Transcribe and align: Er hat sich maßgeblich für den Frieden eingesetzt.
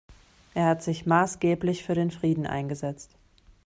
Er 0.55 0.65
hat 0.65 0.81
sich 0.81 1.05
maßgeblich 1.05 1.83
für 1.83 1.93
den 1.93 2.09
Frieden 2.09 2.47
eingesetzt. 2.47 3.15